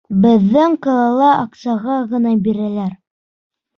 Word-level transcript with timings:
Беҙҙең 0.21 0.77
ҡалала 0.85 1.27
аҡсаға 1.43 1.99
ғына 2.15 2.33
бирәләр. 2.49 2.93